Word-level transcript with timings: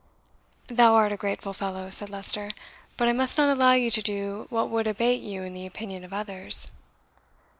"Thou 0.65 0.95
art 0.95 1.11
a 1.11 1.15
grateful 1.15 1.53
fellow," 1.53 1.91
said 1.91 2.09
Leicester; 2.09 2.49
"but 2.97 3.07
I 3.07 3.13
must 3.13 3.37
not 3.37 3.55
allow 3.55 3.73
you 3.73 3.91
to 3.91 4.01
do 4.01 4.47
what 4.49 4.67
would 4.71 4.87
abate 4.87 5.21
you 5.21 5.43
in 5.43 5.53
the 5.53 5.67
opinion 5.67 6.03
of 6.03 6.11
others." 6.11 6.71